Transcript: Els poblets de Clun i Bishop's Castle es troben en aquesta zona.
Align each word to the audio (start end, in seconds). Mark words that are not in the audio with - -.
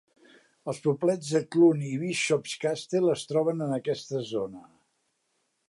Els 0.71 0.77
poblets 0.85 1.27
de 1.35 1.41
Clun 1.55 1.83
i 1.89 1.91
Bishop's 2.03 2.55
Castle 2.65 3.13
es 3.19 3.27
troben 3.33 3.65
en 3.67 3.77
aquesta 3.77 4.23
zona. 4.31 4.67